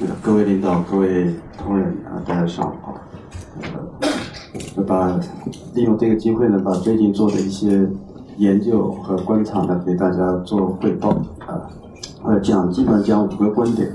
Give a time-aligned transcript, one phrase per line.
[0.00, 2.94] 呃各位领导、各位同仁啊，大家上午好。
[4.76, 5.18] 呃，把
[5.74, 7.84] 利用这个机会呢，把最近做的一些
[8.36, 11.68] 研究和观察呢，给大家做汇报啊。
[12.22, 13.90] 呃，讲基本上讲五个观点。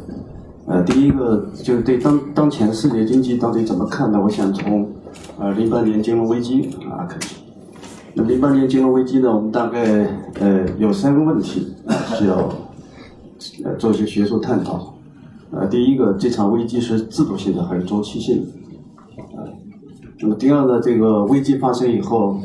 [0.65, 4.19] 呃，第一个就是对当当前世界经济到底怎么看呢？
[4.21, 4.85] 我想从
[5.39, 7.35] 呃零八年金融危机啊开始。
[8.13, 10.05] 那零八年金融危机呢，我们大概
[10.41, 11.73] 呃有三个问题
[12.17, 12.49] 需要
[13.63, 14.92] 呃做一些学术探讨。
[15.55, 18.51] 呃，第一个，这场危机是制度性的还是周期性的？
[19.37, 19.47] 呃，
[20.19, 22.39] 那么第二呢，这个危机发生以后，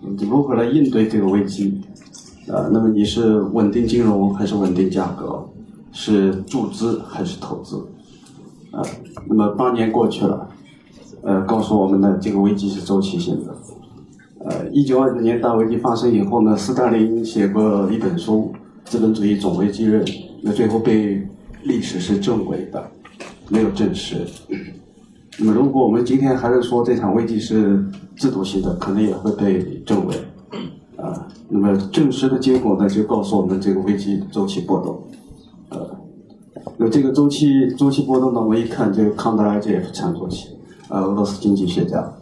[0.00, 1.80] 你如何来应对这个危机？
[2.48, 5.48] 呃，那么你是稳定金融还是稳定价格？
[5.92, 7.76] 是注资还是投资？
[8.72, 8.82] 呃，
[9.28, 10.48] 那么八年过去了，
[11.22, 13.54] 呃，告诉我们呢，这个危机是周期性的。
[14.44, 18.52] 呃，一九二九年大危机发生以后呢，斯大林写过一本书
[18.90, 20.04] 《资本主义总危机论》，
[20.42, 21.24] 那最后被
[21.62, 22.82] 历史是证伪的，
[23.48, 24.26] 没有证实。
[25.38, 27.84] 那么，如果我们今天还是说这场危机是
[28.16, 30.14] 制度性的，可能也会被证伪。
[30.96, 35.02] 啊，那么证实的结果呢，就告诉我们这个危机周期波动。
[35.70, 35.96] 呃，
[36.76, 40.48] 那这个周期周期波动呢，我们一看这个康德拉杰夫强周期，
[40.90, 42.12] 呃，俄罗斯经济学家。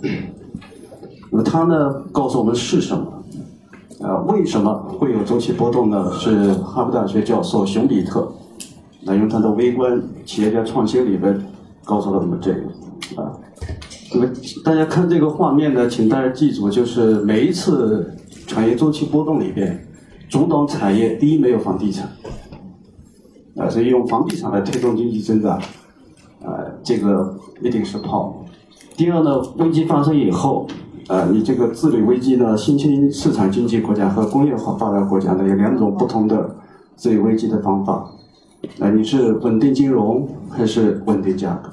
[1.30, 3.24] 那么他呢，告诉我们是什么？
[4.00, 6.12] 呃，为什么会有周期波动呢？
[6.12, 8.32] 是哈佛大学教授熊彼特，
[9.02, 11.40] 那用他的微观企业家创新理论
[11.84, 12.60] 告诉了我们这个。
[13.22, 13.32] 啊，
[14.12, 14.28] 那么
[14.64, 18.14] 大家看这个画面呢，请大家记住，就是每一次
[18.46, 19.86] 产业周期波动里边，
[20.28, 22.08] 主导产业第一没有房地产。
[23.56, 25.58] 啊，所以用房地产来推动经济增长，
[26.44, 28.44] 呃，这个一定是泡沫。
[28.96, 30.66] 第二呢，危机发生以后，
[31.08, 36.56] 呃，你这个治理危机呢，新兴市场经济国家和工业化发达国家呢，有两种不同的
[36.96, 38.08] 治理危机的方法。
[38.78, 41.70] 啊，你是稳定金融还是稳定价格？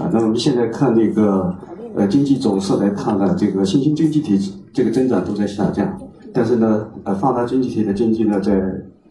[0.00, 1.54] 啊，那我们现在看那个
[1.94, 4.38] 呃经济走势来看呢，这个新兴经济体
[4.72, 5.98] 这个增长都在下降，
[6.32, 8.60] 但是呢，呃，发达经济体的经济呢在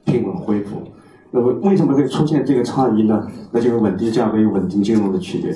[0.06, 0.78] 平稳恢复。
[1.32, 3.28] 那么为什么会出现这个差异呢？
[3.52, 5.52] 那就是稳定价格与稳定金融的区别。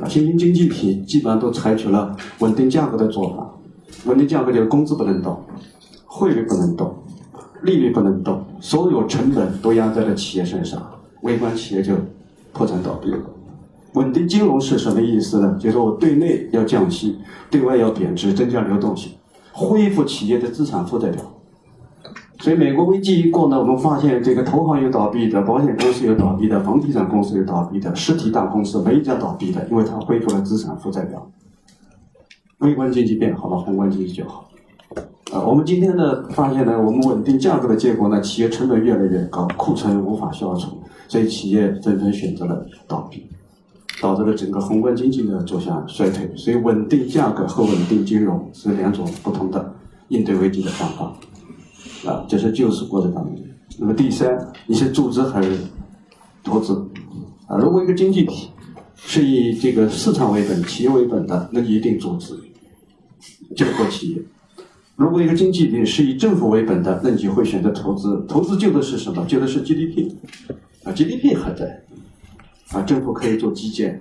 [0.00, 3.50] 啊，新兴经济体基本上都采取了稳定价格的做法。
[4.06, 5.38] 稳定价格就是工资不能动，
[6.06, 6.94] 汇率不能动，
[7.62, 10.82] 利率不能动，所有成本都压在了企业身上，
[11.22, 11.94] 微观企业就
[12.52, 13.18] 破产倒闭了。
[13.94, 15.56] 稳定金融是什么意思呢？
[15.58, 17.18] 就是我对内要降息，
[17.50, 19.12] 对外要贬值，增加流动性，
[19.52, 21.22] 恢复企业的资产负债表。
[22.38, 31.30] 所以美国危机一过呢，我们发现这个投行有倒闭的，保险公司有倒闭的，房地产公司有倒闭的，实体大公司没一家倒闭的，因为它恢复了资产负债表。
[32.58, 34.49] 微观经济变好了，宏观经济就好。
[35.32, 43.28] 啊，我们今天呢发现呢，我们稳定价格的结果呢，企业成本越来越高，库存无法消除，所以企业纷纷选择了倒闭，
[44.00, 46.28] 导致了整个宏观经济呢走向衰退。
[46.36, 49.72] 所以稳定价格和稳定金融是两种不同的
[50.08, 52.10] 应对危机的方法。
[52.10, 53.36] 啊，这是救市过程当中。
[53.78, 54.36] 那么第三，
[54.66, 55.56] 你是注资还是
[56.42, 56.74] 投资？
[57.46, 58.50] 啊，如果一个经济体
[58.96, 62.36] 是以这个市场为本、企业为本的，那你一定注资，
[63.54, 64.18] 救活企业；
[65.00, 68.22] 如果一个经济体是以政府为本的，那你就会选择投资。
[68.28, 69.24] 投资救的是什么？
[69.26, 70.12] 救的是 GDP。
[70.84, 71.82] 啊，GDP 还在。
[72.72, 73.98] 啊，政府可以做基建，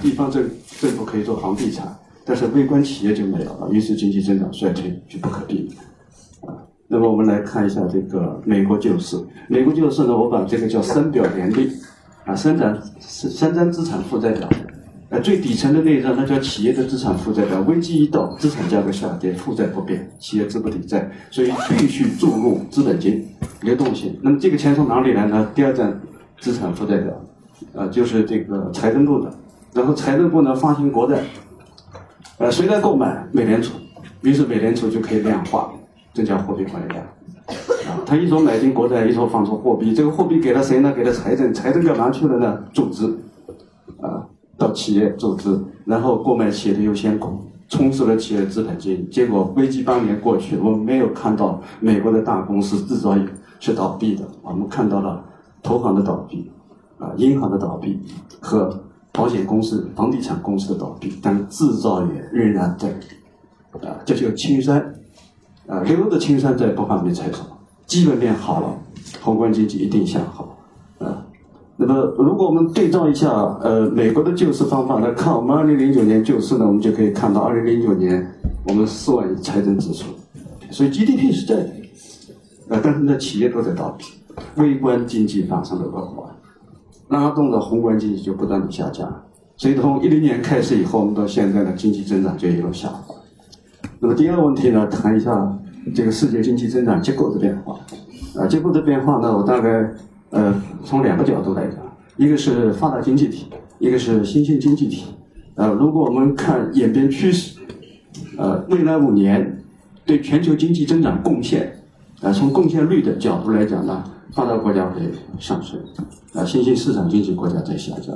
[0.00, 0.48] 地方政
[0.80, 1.94] 政府可以做房地产，
[2.24, 6.56] 但是微观企业就没有了，于是经济增长衰退就不可避免。
[6.86, 9.18] 那么我们来看一下这个美国救市。
[9.48, 11.70] 美国救市呢，我把这个叫三表联立，
[12.24, 14.48] 啊，三张三张资产负债表，
[15.10, 17.60] 呃，最底层的那一张那叫企业的资产负债表。
[17.62, 23.26] 危机一到，资产价格下跌，负债不变，企业资不抵债，所以必须注入资本金
[23.62, 24.18] 流动性。
[24.22, 25.50] 那么这个钱从哪里来呢？
[25.54, 25.92] 第二张
[26.40, 27.12] 资产负债表，
[27.72, 29.32] 呃，就是这个财政部的。
[29.72, 31.22] 然后财政部呢发行国债，
[32.38, 33.26] 呃，谁来购买？
[33.32, 33.72] 美联储。
[34.22, 35.70] 于是美联储就可以量化。
[36.14, 37.04] 增加货币宽量，
[37.86, 40.92] 啊，他一手买进国债，一手放出货币，这个货币给了谁呢？
[40.96, 42.58] 给了财政，财政干嘛去了呢？
[42.72, 43.16] 注资，
[44.00, 44.26] 啊，
[44.58, 47.38] 到企业注资，然后购买企业的优先股，
[47.68, 49.08] 充实了企业的资本金。
[49.10, 53.24] 结果危机八年过去，我们没有看到美国的大公司制造业
[53.60, 55.24] 是倒闭的，我们看到了
[55.62, 56.50] 投行的倒闭，
[56.98, 57.98] 啊，银行的倒闭
[58.40, 58.82] 和
[59.12, 62.88] 保险公司、房地产公司的倒闭，但制造业仍然在，
[63.88, 64.94] 啊，这就是青山。
[65.66, 67.40] 啊，留的青山在，不怕没柴烧。
[67.84, 68.74] 基本面好了，
[69.20, 70.47] 宏观经济一定向好。
[71.80, 73.30] 那么如果我们对照一下，
[73.62, 78.28] 呃，美国的救市方法来看，我们二零零九年救市呢，我们就可以看到，二零零九年
[78.66, 80.06] 我们四万亿财政支出，
[80.72, 81.70] 所以 GDP 是在的，
[82.76, 84.04] 啊，但是呢，企业都在倒闭，
[84.56, 86.28] 微观经济发生了恶化。
[87.10, 89.10] 拉动了宏观经济就不断的下降。
[89.56, 93.14] 所以从一零年开始以后，我们到现在的经济增长就一路下滑。
[94.00, 95.58] 那么第二个问题呢，谈一下
[95.94, 97.78] 这个世界经济增长结构的变化。
[98.36, 99.90] 啊，结构的变化呢，我大概
[100.30, 101.76] 呃从两个角度来讲，
[102.16, 103.46] 一个是发达经济体，
[103.78, 105.04] 一个是新兴经济体。
[105.54, 107.58] 呃，如果我们看演变趋势，
[108.36, 109.62] 呃，未来五年
[110.04, 111.82] 对全球经济增长贡献，
[112.20, 115.02] 啊，从贡献率的角度来讲呢，发达国家会
[115.38, 115.80] 上升，
[116.34, 118.14] 啊，新兴市场经济国家在下降。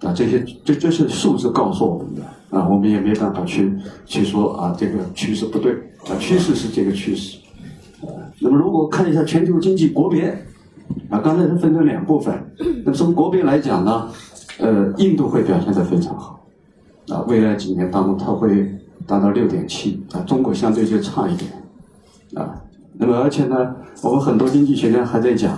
[0.00, 3.72] 啊，这些这这是数字告诉我们的啊，我们也没办法去
[4.04, 5.72] 去说啊，这个趋势不对
[6.08, 7.38] 啊，趋势是这个趋势。
[8.00, 8.10] 啊，
[8.40, 10.44] 那么如果看一下全球经济国别，
[11.08, 12.34] 啊，刚才是分成两部分，
[12.84, 14.08] 那么从国别来讲呢，
[14.58, 16.44] 呃，印度会表现得非常好，
[17.08, 18.70] 啊，未来几年当中它会
[19.06, 21.50] 达到六点七，啊，中国相对就差一点，
[22.34, 22.54] 啊，
[22.98, 25.52] 那么而且呢，我们很多经济学家还在讲。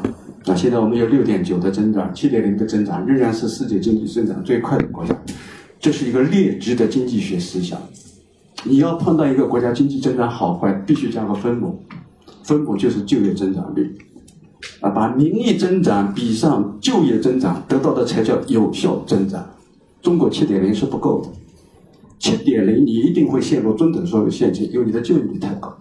[0.46, 5.18] 啊现在我们有六点九的增长，七点零的增长，仍然是世界经济增长最快的国家。
[5.80, 7.80] 这是一个劣质的经济学思想。
[8.62, 11.82] 你要判断一个国家经济增长好坏，必须加个分母，
[12.42, 13.96] 分母就是就业增长率。
[14.80, 19.44] 啊，把名义增长比上就业增长，得到的才叫有效增长。
[20.02, 21.28] 中国七点零是不够的，
[22.18, 25.74] 七点零你一定会陷入中等收入陷阱，因为你的就业率太高。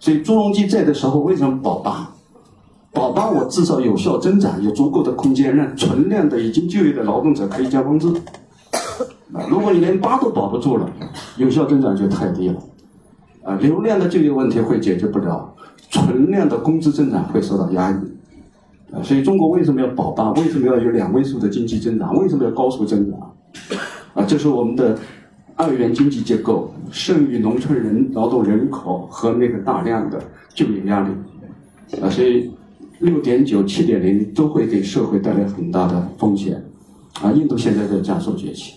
[0.00, 2.10] 所以朱镕基在的时候为什么保八？
[2.92, 8.12] 保八，我至少有效增长，有足够的空间让存量的已经就业的劳动者可以加工资。
[9.48, 10.90] 如果你连八都保不住了，
[11.36, 12.56] 有效增长就太低了。
[13.42, 15.54] 啊，流量的就业问题会解决不了，
[15.92, 17.94] 存量的工资增长会受到压抑。
[18.92, 20.32] 啊，所以中国为什么要保八？
[20.32, 22.12] 为什么要有两位数的经济增长？
[22.16, 23.20] 为什么要高速增长？
[24.14, 24.98] 啊，这是我们的
[25.54, 30.20] 二元经济结构，剩余农村人劳动人口和那个大量的
[30.52, 32.00] 就业压力。
[32.02, 32.50] 啊，所以。
[33.00, 36.62] 六点九、七点零都会给社会带来很大的风险，
[37.20, 38.74] 啊，印度现在在加速崛起，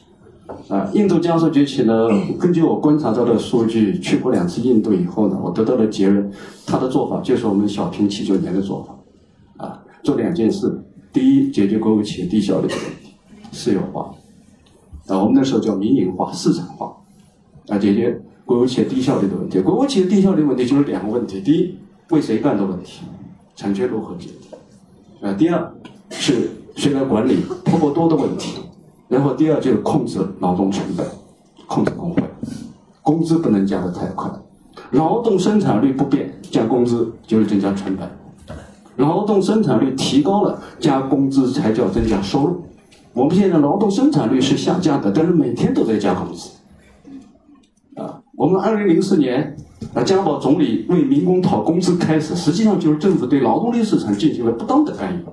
[0.67, 2.07] 啊，印度加速崛起呢，
[2.39, 6.31] 根据我观察到的数据，去过两次印度以后呢，我得到的结论，
[6.65, 13.11] 他的做法就是我们小平七九年的做法，啊，做两件事，第一，解决国有企业低效率的问题，
[13.51, 14.13] 私有化，
[15.07, 16.95] 啊，我们那时候叫民营化、市场化，
[17.67, 21.75] 啊，解决国有企业低效率的问题，国有企业低效率问题就是两个问题，第一，
[22.11, 23.01] 为谁干的问题。
[23.55, 25.25] 产权如何解决？
[25.25, 25.73] 啊，第二
[26.09, 28.59] 是谁来管理婆婆多的问题，
[29.07, 31.05] 然后第二就是控制劳动成本，
[31.67, 32.23] 控制工会，
[33.01, 34.29] 工资不能加的太快，
[34.91, 38.09] 劳动生产率不变，加工资就是增加成本，
[38.95, 42.63] 劳动生产率提高了，加工资才叫增加收入。
[43.13, 46.49] 我们现在劳动生产率是下降的，但是每天都在加工资。
[47.95, 49.55] 啊，我们二零零四年。
[49.93, 55.31] 啊加宝总理为民工讨工资开始，实际上就是政府对劳动力市场进行了不当的干预，啊，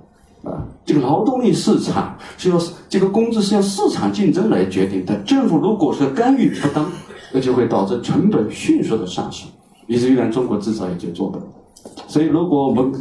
[0.84, 2.58] 这个劳动力市场是要
[2.88, 6.90] 这个工资是要市场竞争来决定的，政府如果是干预不当，
[7.32, 9.48] 那就会导致成本迅速的上行，
[9.86, 11.44] 以至于连中国制造业就做不了。
[12.06, 12.92] 所以，如果我们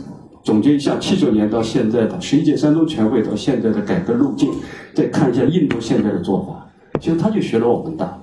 [0.44, 4.52] 总结一下七九年到现在的十一届三中全会到现在的改革路径，
[4.94, 6.68] 再看一下印度现在的做法，
[7.00, 8.18] 其实他就学了我们的。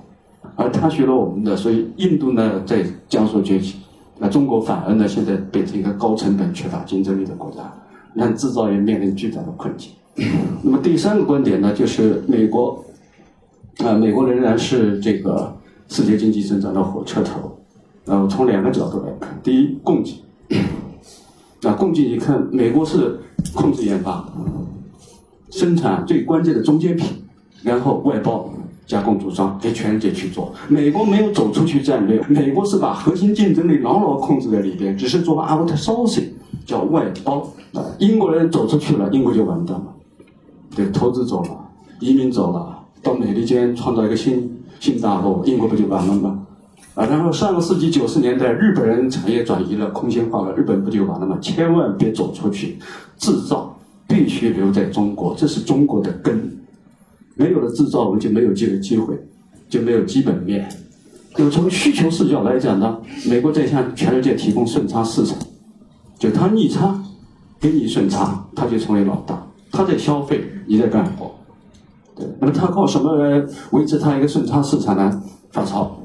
[0.55, 3.77] 而他学了我们的，所以印度呢在江苏崛起，
[4.17, 7.61] 那中国反而呢现在变成一个高成本、缺乏竞争力的国家，
[8.19, 9.91] 让制造业面临巨大的困境。
[10.61, 12.83] 那么第三个观点呢，就是美国，
[13.77, 15.55] 啊，美国仍然是这个
[15.87, 17.57] 世界经济增长的火车头。
[18.05, 20.21] 呃，从两个角度来看，第一，供给，
[21.61, 23.19] 那，供给你看，美国是
[23.53, 24.27] 控制研发、
[25.49, 27.23] 生产最关键的中间品，
[27.63, 28.51] 然后外包。
[28.89, 36.29] 加工组装给全世界去做，美国没有走出去战略，美国是把核心竞争力牢牢控制在里边，只是做 outsourcing，
[36.69, 37.51] 叫外包。
[37.97, 39.87] 英国人走出去了，英国就完蛋了，
[40.75, 41.49] 对，投资走了，
[41.99, 46.45] 移民走了，到美利坚创造一个新新大陆，英国不就完了吗？
[46.95, 51.37] 啊，然后上个世纪九十年代，日本人产业转移了，空心化了，日本不就完了吗？
[51.41, 52.77] 千万别走出去，
[53.17, 56.57] 制造必须留在中国，这是中国的根。
[57.35, 59.15] 没有了制造，我们就没有这个机会，
[59.69, 60.69] 就没有基本面。
[61.35, 62.97] 就从需求视角来讲呢，
[63.29, 65.37] 美国在向全世界提供顺差市场，
[66.19, 67.01] 就它逆差，
[67.59, 69.41] 给你顺差，它就成为老大。
[69.71, 71.31] 他在消费，你在干活，
[72.15, 72.27] 对。
[72.39, 75.23] 那么他靠什么来维持他一个顺差市场呢？
[75.51, 75.95] 发钞。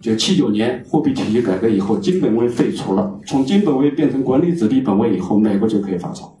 [0.00, 6.34] 就七九年货币体系改革以后，金本位废除了，从金本位变成管理子弟本位以后，美国就可以发钞。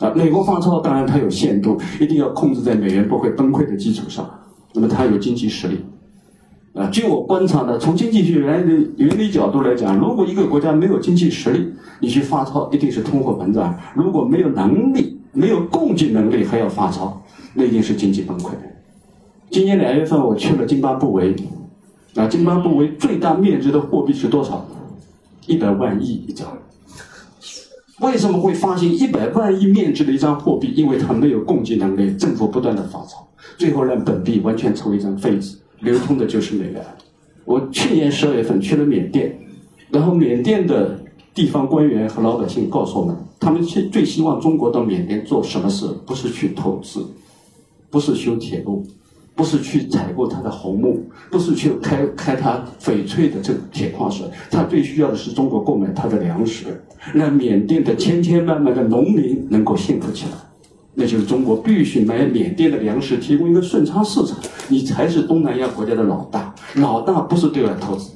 [0.00, 4.28] 啊，美国发钞当然它有限度，一定要控制在美元不会崩溃的基础上。
[4.72, 5.78] 那么它有经济实力。
[6.74, 18.52] 啊，据我观察呢，从经济学原理原理角度来讲，如果一个国家没有经济实力，你去发钞一定是通货膨胀；如果没有能力，没有供给能力还要发钞，那一定是经济崩溃。
[19.50, 21.36] 今年两月份我去了津巴布韦，
[22.14, 24.66] 啊，津巴布韦最大面值的货币是多少？
[25.46, 26.56] 一百万亿一张。
[28.00, 30.72] 为什么会发行一百万亿面值的一张货币？
[30.74, 36.82] 因为它没有供给能力，政府不断的发钞，最后让本币完全成为一张废纸，流通的就是美元。
[37.44, 39.36] 我去年十二月份去了缅甸，
[39.90, 40.98] 然后缅甸的
[41.34, 45.86] 地方官员和老百姓告诉我们，他们最最希望中国到缅甸做什么事？
[46.06, 47.06] 不是去投资，
[47.90, 48.82] 不是修铁路。
[49.34, 56.84] 不是去采购它的红木，不是去开开它翡翠的这个铁矿石，他最需要的是中国购买它的粮食，
[57.14, 60.32] 让缅甸的千千万万的农民能够幸福起来。
[60.94, 64.36] 那就是中国必须买缅甸的粮食，提供一个顺差市场，
[64.68, 66.54] 你才是东南亚国家的老大。
[66.74, 68.10] 老大不是对外投资，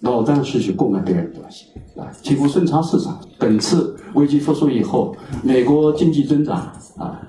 [0.00, 1.66] 老大是去购买别人的东西
[1.98, 3.18] 啊，提供顺差市场。
[3.38, 7.20] 本次危机复苏以后，美国经济增长啊，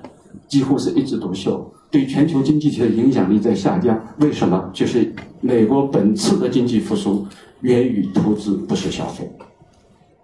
[0.46, 1.72] 几乎是一枝独秀。
[1.90, 4.70] 对全球经济体的影响力在下降，为什么？
[4.72, 7.26] 就是美国本次的经济复苏
[7.62, 9.28] 源于投资，不是消费，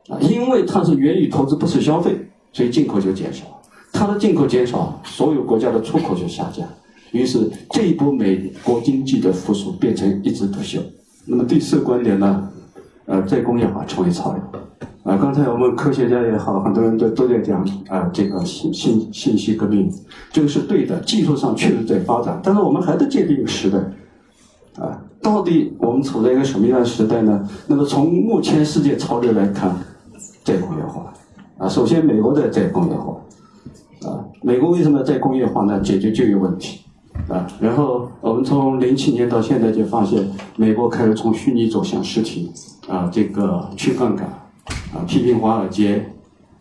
[0.09, 2.17] 啊，因为它是源于投资，不是消费，
[2.53, 3.56] 所以进口就减少。
[3.97, 6.69] 它的进口减少，所有国家的出口就下降，
[7.13, 10.79] 于是这一波美国经济的复苏变成一枝独秀。
[11.25, 12.47] 那么第四观点呢？
[13.07, 14.43] 呃，再工业化成为潮流。
[15.05, 19.91] 啊，刚才我们科学家也好，很多人都都在讲啊，这个信信信息革命，
[20.31, 23.79] 这个是对的，技术上确实在发展，但是我们还在界定时代，
[24.85, 27.49] 啊，到底我们处在一个什么样的时代呢？
[27.67, 29.75] 那么从目前世界潮流来看，
[30.45, 31.15] 再工业化，
[31.59, 33.17] 啊，首先美国在再工业化，
[34.03, 35.81] 啊，美国为什么要再工业化呢？
[35.81, 36.81] 解决就业问题，
[37.29, 42.51] 啊，然后我们从零七年到现在就发现，美国开始从虚拟走向实体，
[42.89, 44.29] 啊，这个去杠杆。
[44.93, 46.05] 啊，批评华尔街，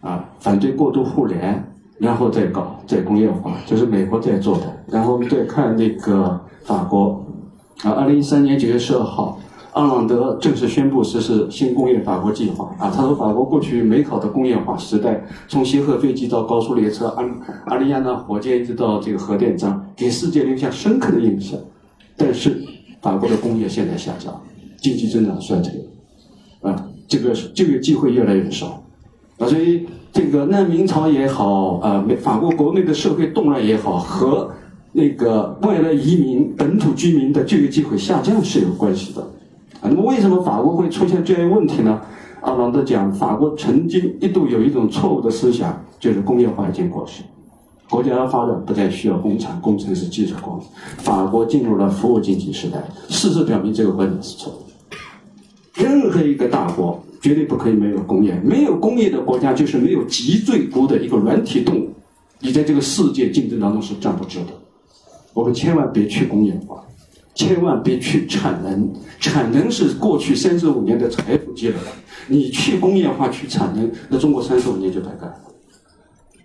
[0.01, 1.63] 啊，反对过度互联，
[1.97, 4.63] 然后再搞再工业化，这是美国在做的。
[4.87, 7.25] 然后我们再看那个法国，
[7.83, 9.39] 啊，二零一三年九月十二号，
[9.75, 12.73] 奥朗德正式宣布实施新工业法国计划。
[12.79, 17.25] 啊，他说法国过去美好的工业化时代，从协和飞机到高速列车，阿
[17.65, 21.59] 阿里亚纳火箭一直到这个核电站，给世界留下深刻的印象。
[22.15, 22.63] 但是
[23.01, 24.33] 法国的工业现在下降，
[24.77, 25.71] 经济增长衰退，
[26.61, 26.87] 啊。
[27.07, 28.81] 这个就业机会越来越少，
[29.37, 34.49] 啊，所以这个难民潮也好，啊，美法国国内的社会动乱也好，和
[34.91, 39.23] 那个外来移民本土居民的就业机会下降是有关系的，
[39.81, 42.01] 啊那么为什么法国会出现这样问题呢？
[42.41, 47.23] 阿朗德讲，法国曾经一度有一种错误的思想，就是工业化已经过时，
[47.89, 50.67] 国家的发展不再需要工厂、工程师、技术工人，
[50.97, 52.83] 法国进入了服务经济时代。
[53.09, 55.83] 事实表明，这个观点是错的。
[55.83, 61.89] 任何一个大国绝对不可以没有工业，没有工业的国家就是没有脊椎骨的一个软体动物，
[62.39, 64.53] 你在这个世界竞争当中是站不住的。
[65.33, 66.81] 我们千万别去工业化，
[67.35, 71.75] 千万别去产能，产能是过去三十五年的财富积累，
[72.27, 75.35] 你去工业化去产能，那中国三十五年就白干了。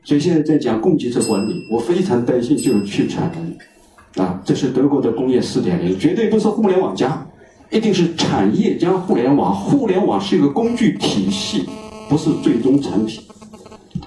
[0.02, 7.26] 所以现在在讲供给侧管理，我非常担心就是去产能，啊，这是德国的工业四点零，绝对不是互联网加。
[7.70, 11.68] 一定是产业加互联网，互联网是一个工具体系，
[12.08, 13.22] 不是最终产品，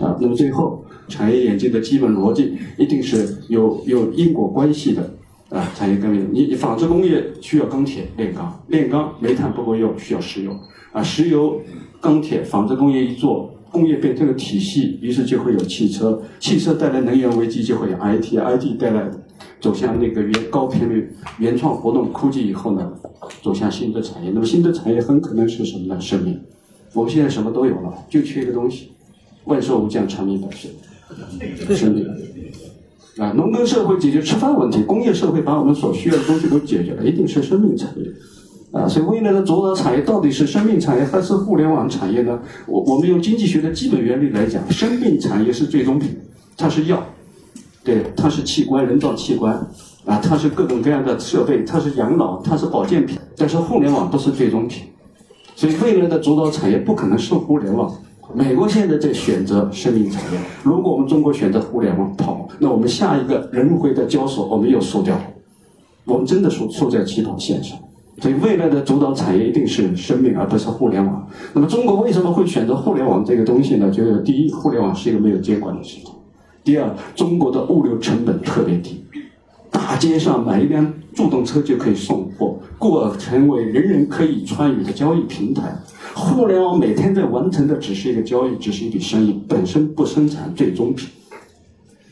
[0.02, 5.10] 啊，那么最后产业演进的基本逻辑一定是有有因果关系的，
[5.54, 10.52] 啊，产业革命，你你纺织工业需要钢铁炼钢，炼钢煤炭不够用，需要石油，
[10.92, 11.62] 啊，石油、
[12.02, 19.12] 钢铁、纺织工业一做，工业变成了体系，于是就会有汽车，汽车带来能源危机就会有 IT，IT 带来。
[19.60, 22.92] 走向那个原高频率原创活动科技以后呢，
[23.42, 24.30] 走向新的产业。
[24.34, 26.02] 那么新的产业很可能是什么呢？
[26.02, 26.38] 生命。
[26.94, 28.92] 我们现在什么都有了，就缺一个东西。
[29.46, 30.72] 万寿无疆，长命百岁。
[31.74, 32.06] 生命。
[33.18, 38.06] 啊，农耕社会解决吃饭问题，工业社会把我们所需要的东西都解决了，一定是生命产业。
[38.72, 42.40] 啊，所以未来的主导产业到底是生命产业还是互联网产业呢？
[42.66, 46.10] 我我们用经济学的基本原理来讲，生命产业是最终品，
[46.58, 47.04] 它是药。
[47.84, 49.54] 对，它是器官，人造器官，
[50.06, 53.20] 啊，它是各种各样的设备，它是养老，它是保健品。
[53.38, 54.86] 但是互联网不是最终品，
[55.56, 57.94] 所以未来的主导产业不可能是互联网。
[58.36, 65.24] 美国现在在选择生命产业，如果我们中国选择互联网跑，那我们下一个人回的交所我们又输掉了，
[66.06, 67.78] 我们真的输输在起跑线上。
[68.20, 71.28] 所以未来的主导产业一定是生命，而不是互联网。
[71.54, 73.92] 那么中国为什么会选择互联网这个东西呢？
[73.92, 76.16] 就是第一，互联网是一个没有监管的系统。
[76.64, 79.03] 第二，中国的物流成本特别低，
[79.84, 85.78] 大街上买一辆助动车就可以送货，故而成为人人可以参与的交易平台。
[86.16, 91.10] 互联网每天在完成的只是一个交易，只是一笔生意，本身不生产最终品。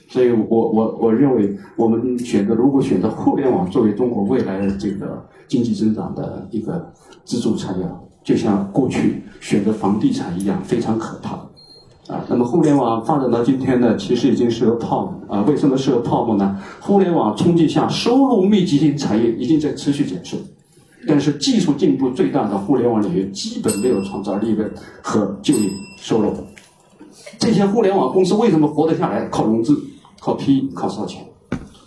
[0.09, 6.91] 所以我我我认为，我们选择如果选择互联网作为中国未来的这个经济增长的一个
[7.23, 7.85] 支柱产业，
[8.21, 11.39] 就像过去选择房地产一样，非常可怕。
[12.27, 15.43] 那么互联网发展到今天呢，其实已经是个泡沫啊。
[15.47, 16.57] 为什么是个泡沫呢？
[16.79, 20.37] 互联网冲击下，收入密集型产业已经在持续减速，
[21.07, 26.33] 但是技术进步最大的互联网领域基本没有创造利润和就业收入。
[27.39, 29.27] 这些互联网公司为什么活得下来？
[29.29, 29.75] 靠融资。
[30.23, 31.25] 靠 P，靠烧钱。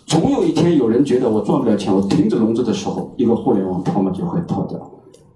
[0.07, 4.76] 总有一天，有人觉得我赚不了钱，我停止融资的时候，一个互联网泡沫就会破掉。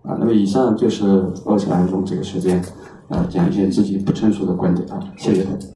[0.02, 2.60] 啊，那么以上就是我想用这个时间，
[3.08, 5.68] 啊，讲一些自己不成熟的观点啊，谢谢大家。